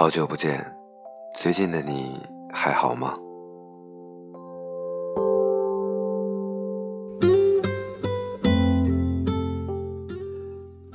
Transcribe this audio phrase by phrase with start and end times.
[0.00, 0.64] 好久不见，
[1.34, 2.20] 最近的你
[2.52, 3.12] 还好吗？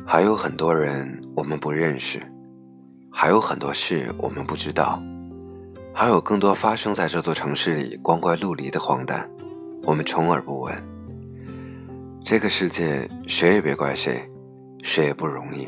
[0.06, 2.22] 还有很多人我们不认识，
[3.12, 5.04] 还有很多事我们不知道，
[5.94, 9.30] 还有更多发生在这座城市里光怪陆离的荒诞，
[9.84, 10.74] 我们充耳不闻。
[12.24, 14.26] 这个世界，谁也别怪谁，
[14.82, 15.68] 谁也不容易。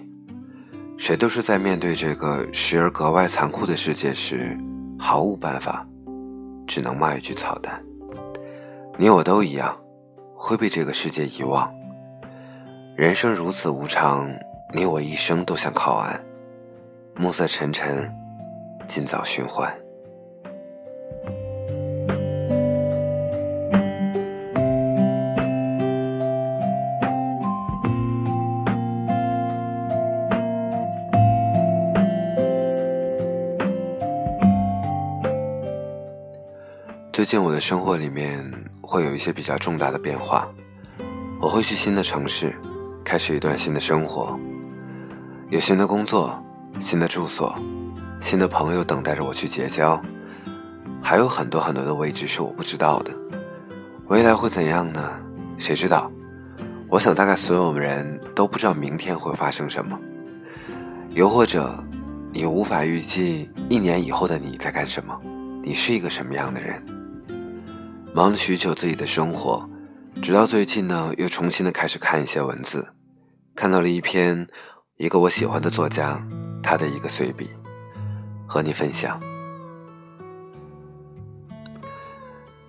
[0.98, 4.58] 谁都是在面对这个时而格外残酷的世界时，
[4.98, 5.86] 毫无办法，
[6.66, 7.84] 只能骂一句操蛋。
[8.98, 9.78] 你我都一样，
[10.34, 11.72] 会被这个世界遗忘。
[12.96, 14.28] 人生如此无常，
[14.74, 16.20] 你我一生都想靠岸。
[17.16, 18.12] 暮色沉沉，
[18.88, 19.72] 尽早寻欢。
[37.26, 38.40] 最近我的生活里面
[38.82, 40.48] 会有一些比较重大的变化，
[41.42, 42.54] 我会去新的城市，
[43.04, 44.40] 开始一段新的生活，
[45.50, 46.40] 有新的工作、
[46.80, 47.56] 新的住所、
[48.22, 50.00] 新的朋友等待着我去结交，
[51.02, 53.12] 还有很多很多的未知是我不知道的。
[54.06, 55.02] 未来会怎样呢？
[55.58, 56.12] 谁知道？
[56.88, 60.00] 我想大概所有人都不知道明天会发生什么，
[61.16, 61.76] 又或者，
[62.32, 65.20] 你无法预计一年以后的你在干什么，
[65.64, 66.86] 你是一个什么样的人。
[68.16, 69.70] 忙了许久自己的生活，
[70.22, 72.88] 直到最近呢，又重新的开始看一些文字，
[73.54, 74.48] 看到了一篇
[74.96, 76.26] 一个我喜欢的作家
[76.64, 77.50] 他的一个随笔，
[78.48, 79.20] 和你分享。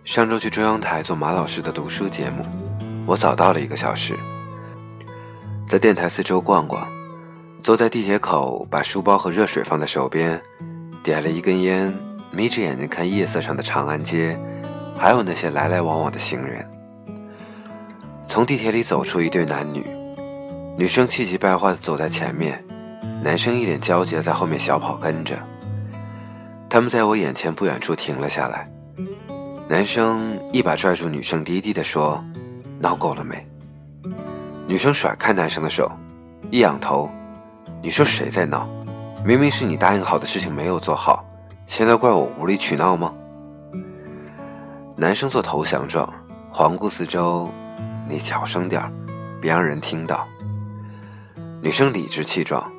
[0.03, 2.45] 上周去中央台做马老师的读书节目，
[3.07, 4.19] 我早到了一个小时，
[5.69, 6.89] 在电台四周逛逛，
[7.63, 10.43] 坐在地铁口，把书包和热水放在手边，
[11.05, 11.97] 点了一根烟，
[12.33, 14.37] 眯着眼睛看夜色上的长安街。
[14.99, 16.69] 还有那些来来往往的行人。
[18.23, 19.87] 从地铁里走出一对男女，
[20.77, 22.65] 女生气急败坏地走在前面，
[23.23, 25.37] 男生一脸焦急在后面小跑跟着。
[26.69, 28.69] 他们在我眼前不远处停了下来，
[29.69, 32.23] 男生一把拽住女生，低低地说
[32.81, 33.47] ：“闹够了没？”
[34.67, 35.91] 女生甩开男生的手，
[36.51, 37.09] 一仰头
[37.81, 38.69] ：“你说谁在闹？
[39.25, 41.25] 明明是你答应好的事情没有做好，
[41.67, 43.15] 现在怪我无理取闹吗？”
[44.99, 46.11] 男生做投降状，
[46.51, 47.51] 环顾四周
[48.09, 48.83] ：“你小声点
[49.43, 50.27] 别让人听到。”
[51.61, 52.73] 女生理直气壮：“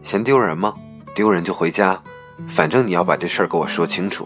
[0.00, 0.72] 嫌丢人吗？
[1.16, 2.00] 丢人就回家，
[2.48, 4.24] 反正你要把这事儿给我说清楚。”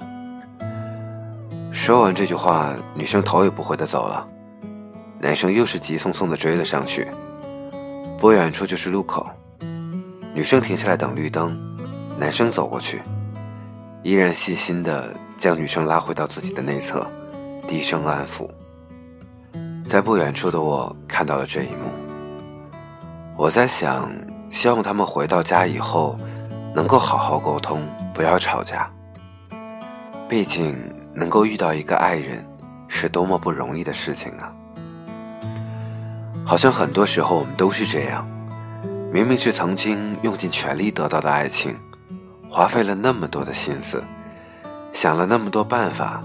[1.73, 4.29] 说完这句话，女生头也不回的走了。
[5.19, 7.09] 男生又是急匆匆的追了上去。
[8.19, 9.27] 不远处就是路口，
[10.35, 11.59] 女生停下来等绿灯，
[12.19, 13.01] 男生走过去，
[14.03, 17.11] 依然细心的将女生拉回到自己的内侧。
[17.69, 18.49] 低声安抚，
[19.87, 21.91] 在不远处的我看到了这一幕。
[23.37, 24.11] 我在想，
[24.49, 26.19] 希望他们回到家以后，
[26.75, 28.91] 能够好好沟通，不要吵架。
[30.31, 30.79] 毕竟，
[31.13, 32.43] 能够遇到一个爱人，
[32.89, 34.51] 是多么不容易的事情啊！
[36.47, 38.27] 好像很多时候我们都是这样，
[39.13, 41.79] 明明是曾经用尽全力得到的爱情，
[42.49, 44.03] 花费了那么多的心思，
[44.91, 46.23] 想了那么多办法。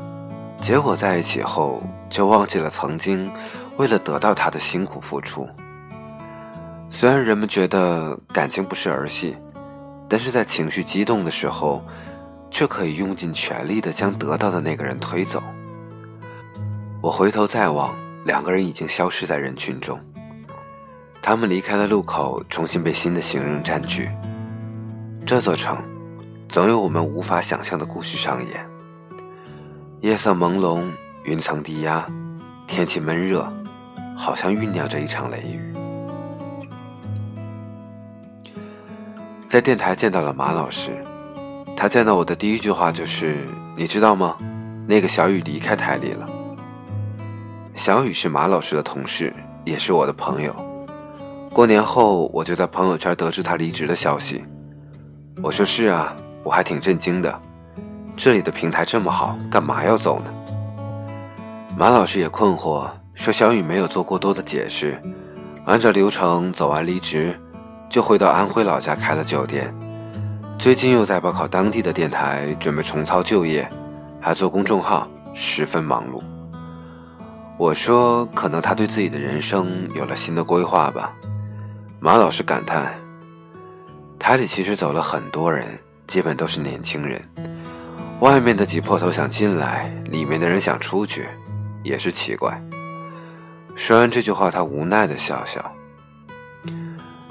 [0.64, 3.30] 结果在一起后，就忘记了曾经
[3.76, 5.46] 为了得到他的辛苦付出。
[6.90, 9.36] 虽然人们觉得感情不是儿戏，
[10.08, 11.84] 但是在情绪激动的时候，
[12.50, 15.44] 却可以用尽全力的将得到的那个人推走。
[17.02, 17.94] 我回头再望，
[18.24, 20.00] 两个人已经消失在人群中。
[21.22, 24.10] 他们离开了路口，重新被新的行人占据。
[25.26, 25.78] 这座城，
[26.48, 28.73] 总有我们无法想象的故事上演。
[30.04, 30.84] 夜色朦胧，
[31.24, 32.06] 云层低压，
[32.68, 33.50] 天气闷热，
[34.18, 35.74] 好像酝酿着一场雷雨。
[39.46, 40.92] 在电台见到了马老师，
[41.74, 44.36] 他见到我的第一句话就是：“你知道吗？
[44.86, 46.28] 那个小雨离开台里了。”
[47.74, 49.34] 小雨是马老师的同事，
[49.64, 50.54] 也是我的朋友。
[51.54, 54.44] 过年后，我就在朋友圈得知他离职的消息。
[55.42, 56.14] 我说：“是啊，
[56.44, 57.42] 我还挺震惊的。”
[58.16, 60.32] 这里的平台这么好，干嘛要走呢？
[61.76, 65.02] 马老师也困惑，说小雨没有做过多的解释，
[65.66, 67.38] 按照流程走完离职，
[67.90, 69.74] 就回到安徽老家开了酒店，
[70.60, 73.68] 最近又在报考当地的电台，准备重操旧业，
[74.22, 76.22] 还做公众号，十分忙碌。
[77.58, 81.12] 我说，可能他对自己的人生有了新的规划吧。
[82.00, 82.94] 马老师感叹，
[84.20, 85.66] 台里其实走了很多人，
[86.06, 87.20] 基本都是年轻人。
[88.24, 91.28] 外面的挤破头想进来，里面的人想出去，
[91.84, 92.58] 也是奇怪。
[93.76, 95.76] 说完这句话，他无奈的笑笑。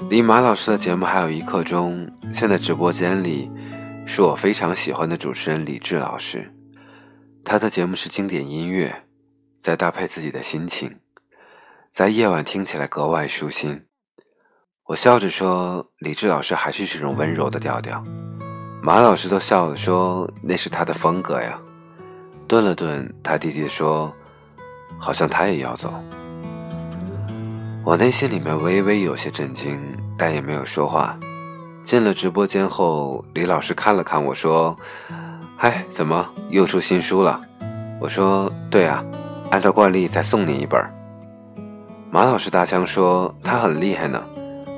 [0.07, 3.49] 离马老师的节目还有一刻钟，现在直播间里
[4.05, 6.53] 是我非常喜欢的主持人李志老师，
[7.43, 9.05] 他的节目是经典音乐，
[9.57, 10.99] 再搭配自己的心情，
[11.91, 13.85] 在夜晚听起来格外舒心。
[14.89, 18.03] 我笑着说：“李志老师还是这种温柔的调调。”
[18.85, 21.57] 马老师都笑了，说：“那是他的风格呀。”
[22.49, 24.13] 顿了顿，他低低说
[24.99, 25.93] ：“好像他也要走。”
[27.85, 29.81] 我内心里面微微有些震惊，
[30.17, 31.17] 但也没有说话。
[31.81, 34.75] 进了直播间后，李老师看了看我说
[35.55, 37.41] ：“嗨，怎么又出新书了？”
[38.01, 39.01] 我说：“对啊，
[39.49, 40.77] 按照惯例再送你一本。”
[42.11, 44.21] 马老师大枪说：“他很厉害呢。”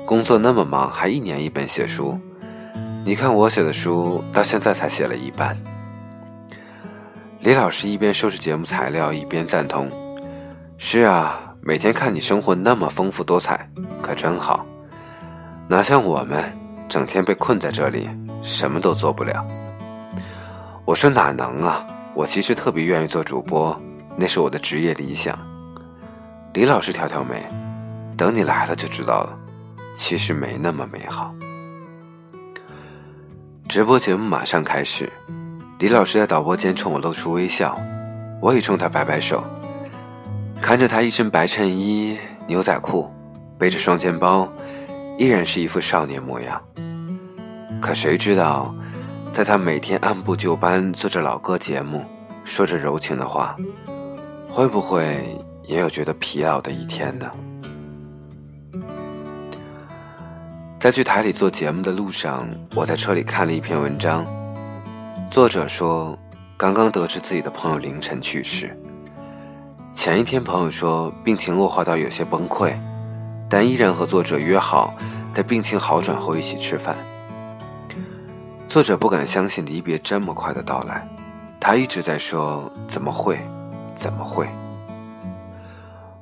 [0.06, 2.16] 工作那么忙，还一年一本写书。
[3.06, 5.56] 你看我写的书，到现在才写了一半。
[7.38, 9.88] 李老师一边收拾节目材料，一边赞同
[10.76, 13.70] ：“是啊，每天看你生活那么丰富多彩，
[14.02, 14.66] 可真好。
[15.68, 16.52] 哪像我们，
[16.88, 18.10] 整天被困在这里，
[18.42, 19.46] 什么都做不了。”
[20.84, 21.86] 我说：“哪能啊？
[22.12, 23.80] 我其实特别愿意做主播，
[24.16, 25.38] 那是我的职业理想。”
[26.54, 27.40] 李老师挑挑眉
[28.18, 29.38] ：“等你来了就知道了。”
[29.94, 31.32] 其实没那么美好。
[33.68, 35.12] 直播节目马上开始，
[35.80, 37.76] 李老师在导播间冲我露出微笑，
[38.40, 39.42] 我也冲他摆摆手。
[40.60, 42.16] 看着他一身白衬衣、
[42.46, 43.10] 牛仔裤，
[43.58, 44.48] 背着双肩包，
[45.18, 46.62] 依然是一副少年模样。
[47.82, 48.72] 可谁知道，
[49.32, 52.04] 在他每天按部就班做着老歌节目，
[52.44, 53.56] 说着柔情的话，
[54.48, 57.28] 会不会也有觉得疲劳的一天呢？
[60.78, 64.26] 在去台里做节目的路上，我在车里看了一篇文章。
[65.30, 66.16] 作者说，
[66.54, 68.78] 刚刚得知自己的朋友凌晨去世。
[69.90, 72.74] 前一天，朋友说病情恶化到有些崩溃，
[73.48, 74.94] 但依然和作者约好
[75.32, 76.94] 在病情好转后一起吃饭。
[78.66, 81.08] 作者不敢相信离别这么快的到来，
[81.58, 83.38] 他一直在说：“怎么会？
[83.94, 84.46] 怎么会？”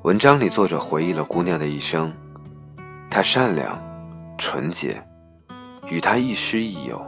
[0.02, 2.12] 文章里，作者回忆了姑娘的一生，
[3.10, 3.76] 她善良。
[4.36, 5.02] 纯洁，
[5.88, 7.04] 与他亦师亦友。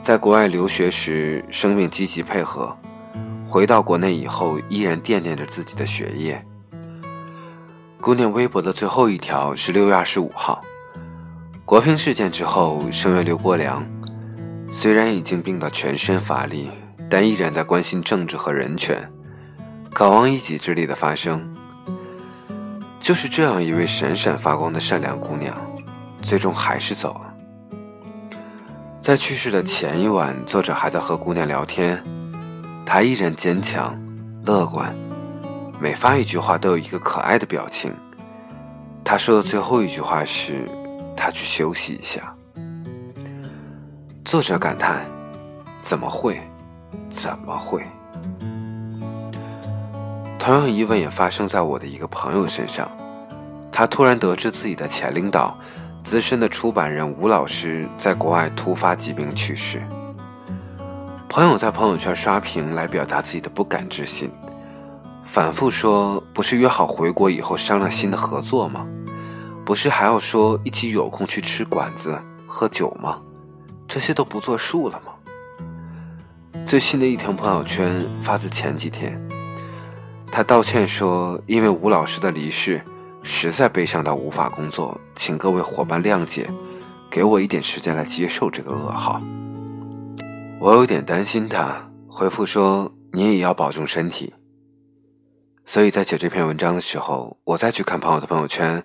[0.00, 2.74] 在国外留学时，生病积极配合；
[3.46, 6.44] 回到国内以后，依然惦念着自己的学业。
[8.00, 10.62] 姑娘微博的最后一条是六月二十五号，
[11.66, 13.86] 国乒事件之后，身为刘国梁，
[14.70, 16.70] 虽然已经病到全身乏力，
[17.10, 19.12] 但依然在关心政治和人权，
[19.92, 21.54] 渴望一己之力的发生。
[22.98, 25.54] 就是这样一位闪闪发光的善良姑娘。
[26.20, 27.34] 最终还是走了。
[28.98, 32.02] 在去世的前一晚，作者还在和姑娘聊天，
[32.84, 33.98] 她依然坚强、
[34.44, 34.94] 乐观，
[35.80, 37.94] 每发一句话都有一个可爱的表情。
[39.02, 40.68] 她说的最后一句话是
[41.16, 42.34] ：“她去休息一下。”
[44.24, 45.04] 作者感叹
[45.80, 46.40] ：“怎么会？
[47.08, 47.82] 怎么会？”
[50.38, 52.90] 同样疑问也发生在我的一个朋友身上，
[53.72, 55.56] 他突然得知自己的前领导。
[56.02, 59.82] 资深的出版人吴老师在国外突发疾病去世。
[61.28, 64.30] 朋友在朋友圈刷屏来表达自己的不敢置信，
[65.24, 68.84] 反复说：“不是约好回国以后商量新的合作吗？
[69.64, 73.20] 不是还要说一起有空去吃馆子喝酒吗？
[73.86, 75.12] 这些都不作数了吗？”
[76.66, 79.20] 最新的一条朋友圈发自前几天，
[80.32, 82.82] 他道歉说：“因为吴老师的离世。”
[83.22, 86.48] 实在悲伤到无法工作，请各位伙伴谅解，
[87.10, 89.20] 给我一点时间来接受这个噩耗。
[90.60, 94.34] 我有点担心他，回复说你也要保重身体。
[95.64, 98.84] 所以在写这篇文章的时候，我再去看朋友的朋友圈，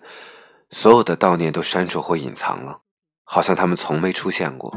[0.69, 2.79] 所有的悼念都删除或隐藏了，
[3.23, 4.71] 好像他们从没出现过。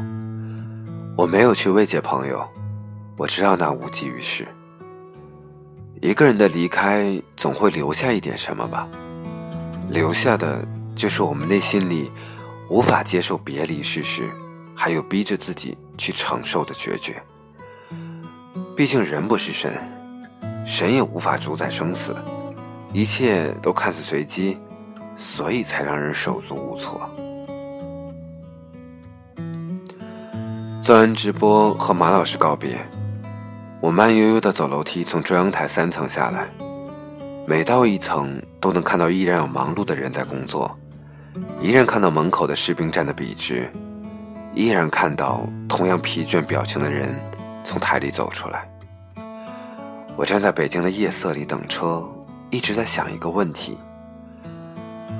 [1.17, 2.47] 我没有去慰藉朋友，
[3.17, 4.47] 我知道那无济于事。
[6.01, 8.87] 一个人的离开，总会留下一点什么吧。
[9.89, 10.63] 留下的
[10.95, 12.11] 就是我们内心里
[12.69, 14.29] 无法接受别离事实，
[14.75, 17.21] 还有逼着自己去承受的决绝。
[18.75, 19.73] 毕竟人不是神，
[20.65, 22.15] 神也无法主宰生死，
[22.93, 24.57] 一切都看似随机，
[25.15, 27.09] 所以才让人手足无措。
[30.81, 32.79] 做完直播和马老师告别，
[33.81, 36.47] 我慢悠悠地走楼梯，从中央台三层下来。
[37.47, 40.77] 每到一层，都能看到依然有忙碌的人在工作，
[41.59, 43.71] 依然看到门口的士兵站得笔直，
[44.53, 47.15] 依然看到同样疲倦表情的人
[47.63, 48.69] 从台里走出来。
[50.17, 52.05] 我站在北京的夜色里等车，
[52.49, 53.77] 一直在想一个问题：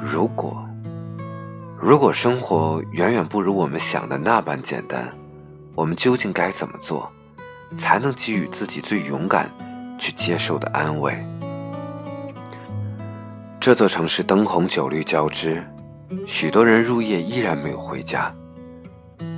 [0.02, 0.68] 如果，
[1.80, 5.08] 如果生活远远不如我们想的那般简单，
[5.76, 7.10] 我们究竟该怎么做，
[7.78, 9.50] 才能给予自己最勇敢
[9.98, 11.26] 去接受的安慰？
[13.60, 15.62] 这座城市灯红酒绿交织，
[16.26, 18.34] 许多人入夜依然没有回家。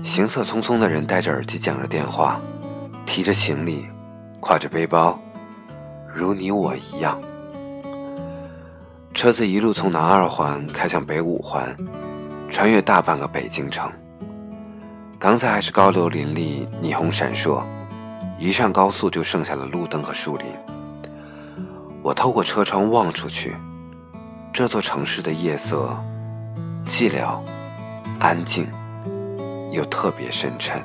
[0.03, 2.39] 行色匆匆的人戴着耳机讲着电话，
[3.03, 3.87] 提着行李，
[4.39, 5.19] 挎着背包，
[6.07, 7.19] 如你我一样。
[9.11, 11.75] 车子一路从南二环开向北五环，
[12.47, 13.91] 穿越大半个北京城。
[15.17, 17.63] 刚才还是高楼林立、霓虹闪烁，
[18.39, 20.45] 一上高速就剩下了路灯和树林。
[22.03, 23.55] 我透过车窗望出去，
[24.53, 25.97] 这座城市的夜色
[26.85, 27.39] 寂寥、
[28.19, 28.67] 安静。
[29.71, 30.83] 又特别深沉。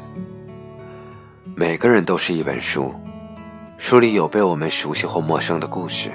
[1.56, 2.94] 每个人都是一本书，
[3.76, 6.12] 书里有被我们熟悉或陌生的故事。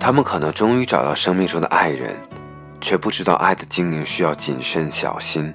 [0.00, 2.16] 他们可能终于找到生命中的爱人，
[2.80, 5.54] 却不知道爱的经营需要谨慎小心，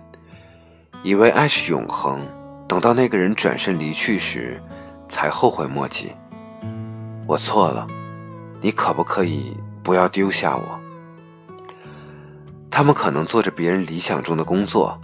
[1.02, 2.24] 以为爱是永恒，
[2.68, 4.62] 等到那个人转身离去时，
[5.08, 6.12] 才后悔莫及。
[7.26, 7.88] 我错了，
[8.62, 9.58] 你可不可以
[9.90, 10.80] 不要丢下我？
[12.70, 15.02] 他们可能做着别人理想中的工作。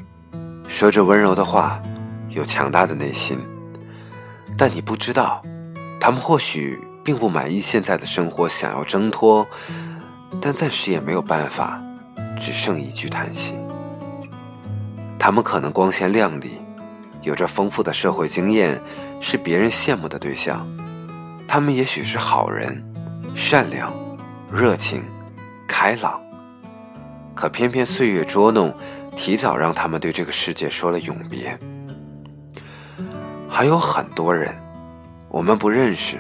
[0.68, 1.82] 说着温柔的话，
[2.30, 3.40] 有强大的内心，
[4.56, 5.42] 但你不知道，
[6.00, 9.48] 他们或许并不满意现在的生活，想要挣脱，
[10.40, 11.82] 但暂时也没有办法，
[12.40, 13.56] 只剩一句叹息。
[15.18, 16.60] 他们可能光鲜亮丽，
[17.24, 18.80] 有着丰富的社会经验，
[19.20, 20.64] 是别人羡慕的对象。
[21.48, 22.86] 他们也许是好人，
[23.34, 23.92] 善良、
[24.56, 25.04] 热情、
[25.68, 26.18] 开朗，
[27.36, 28.74] 可偏偏岁月捉弄。
[29.14, 31.58] 提早让他们对这个世界说了永别。
[33.50, 34.56] 还有很多人，
[35.28, 36.18] 我们不认识；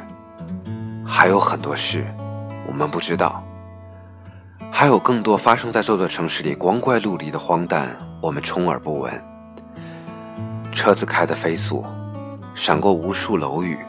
[1.05, 2.05] 还有很多事，
[2.67, 3.41] 我们不知道；
[4.69, 9.23] 还有更多发生在这座城市里光怪陆离的荒诞，我们充耳不闻。
[10.73, 11.85] 车子开得飞速，
[12.53, 13.79] 闪过无数楼宇，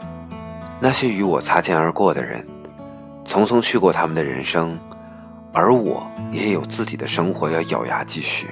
[0.79, 2.45] 那些与我擦肩而过的人，
[3.27, 4.79] 匆匆去过他们的人生，
[5.53, 8.47] 而我也有自己的生活要咬牙继续。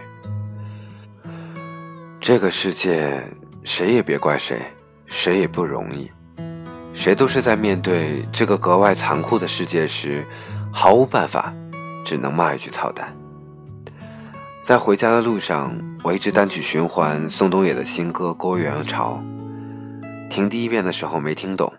[2.19, 3.23] 这个世界，
[3.63, 4.61] 谁也别怪谁，
[5.05, 6.11] 谁也不容易，
[6.93, 10.25] 谁都是在面对这个格外残酷的世界时，
[10.73, 11.53] 毫无办法，
[12.03, 13.15] 只能骂一句操蛋。
[14.61, 19.23] 在回家的路上，我一直单曲循环宋冬野的新歌《郭元潮》，
[20.29, 21.71] 听第一遍的时候没听懂，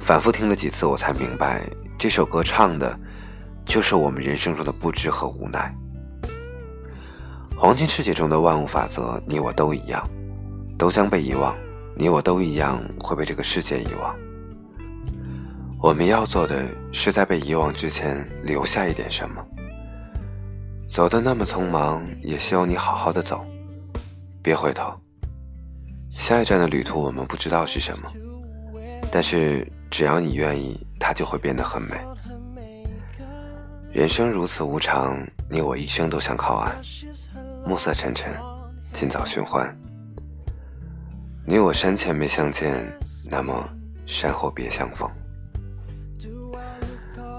[0.00, 1.62] 反复听了几次，我才明白
[2.00, 2.98] 这首歌唱的，
[3.66, 5.70] 就是我们人生中的不知和无奈。
[7.54, 10.02] 黄金世界中的万物法则，你我都一样，
[10.78, 11.54] 都将被遗忘；
[11.94, 14.16] 你我都一样会被这个世界遗忘。
[15.78, 19.44] 我们要做的是在被遗忘之前留下一点什么。
[20.88, 23.44] 走的那么匆忙，也希望你好好的走，
[24.42, 24.90] 别回头。
[26.16, 28.10] 下一站的旅途我们不知道是什么，
[29.12, 31.96] 但是只要你愿意，它就会变得很美。
[33.92, 36.74] 人生如此无常，你我一生都想靠岸。
[37.66, 38.32] 暮色沉沉，
[38.92, 39.76] 今早寻欢。
[41.44, 42.86] 你我山前没相见，
[43.24, 43.68] 那么
[44.06, 45.10] 山后别相逢。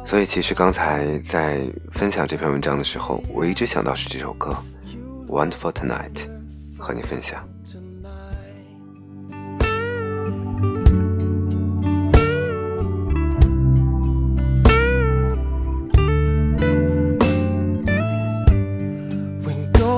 [0.05, 4.55] 所以，其实刚才在分享这篇文章的时候，我一直想到是这首歌
[5.27, 6.13] 《Wonderful Tonight》，
[6.77, 7.48] 和你分享。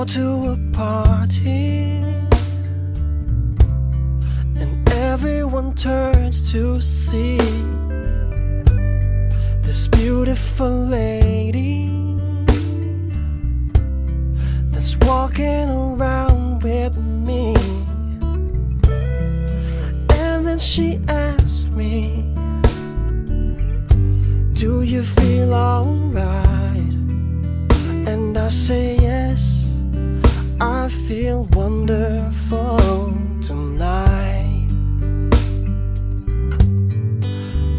[0.06, 2.02] To a party.
[4.60, 7.38] And everyone turns to see
[9.62, 11.88] this beautiful lady
[14.70, 17.54] that's walking around with me.
[20.10, 22.34] And then she asks me
[24.52, 26.94] do you feel alright?
[28.06, 28.83] And I say
[30.84, 32.76] I feel wonderful
[33.40, 34.68] tonight.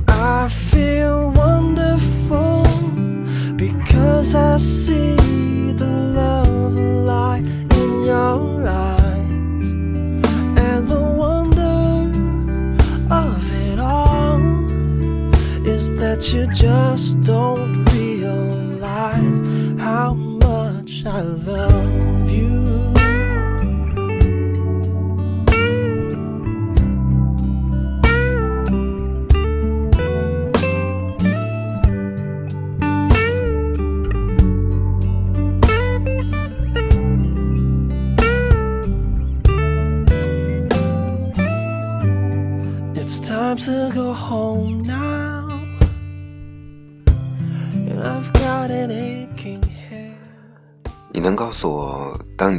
[0.08, 2.64] I feel wonderful
[3.56, 7.46] because I see the love light
[7.78, 9.70] in your eyes
[10.68, 12.02] and the wonder
[13.14, 14.42] of it all
[15.64, 17.55] is that you just don't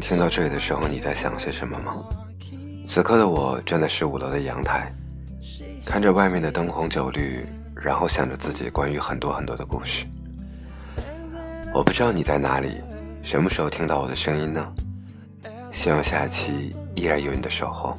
[0.06, 1.96] 听到这里的时候，你在想些什么吗？
[2.86, 4.94] 此刻的我站在十五楼的阳台，
[5.84, 7.44] 看着外面的灯红酒绿，
[7.74, 10.06] 然后想着自己关于很多很多的故事。
[11.74, 12.80] 我不知道你在哪里，
[13.24, 14.64] 什么时候听到我的声音呢？
[15.72, 17.98] 希望下期依然有你的守候。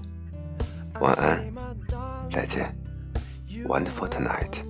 [1.01, 1.43] 晚安，
[2.29, 2.73] 再见
[3.67, 4.63] ，Wonderful tonight。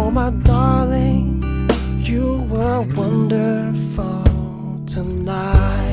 [0.00, 1.42] Oh my darling,
[1.98, 4.22] you were wonderful
[4.86, 5.87] tonight.